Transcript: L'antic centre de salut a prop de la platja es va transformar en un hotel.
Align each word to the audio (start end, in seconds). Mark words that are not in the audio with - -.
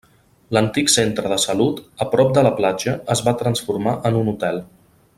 L'antic 0.57 0.87
centre 0.93 1.31
de 1.33 1.37
salut 1.43 1.83
a 2.05 2.07
prop 2.15 2.33
de 2.39 2.45
la 2.49 2.53
platja 2.63 2.97
es 3.17 3.23
va 3.29 3.35
transformar 3.45 3.95
en 4.11 4.19
un 4.25 4.35
hotel. 4.37 4.63